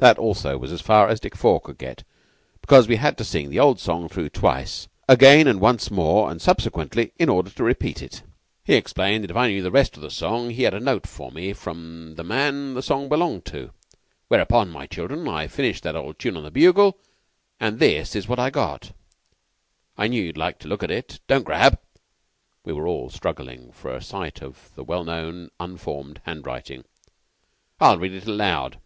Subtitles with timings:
[0.00, 2.04] That, also, was as far as Dick Four could get,
[2.60, 6.40] because we had to sing the old song through twice, again and once more, and
[6.40, 8.22] subsequently, in order to repeat it.
[8.62, 11.04] "He explained that if I knew the rest of the song he had a note
[11.04, 13.72] for me from the man the song belonged to.
[14.28, 16.96] Whereupon, my children, I finished that old tune on that bugle,
[17.58, 18.92] and this is what I got.
[19.96, 21.18] I knew you'd like to look at it.
[21.26, 21.76] Don't grab."
[22.64, 26.84] (We were all struggling for a sight of the well known unformed handwriting.)
[27.80, 28.78] "I'll read it aloud.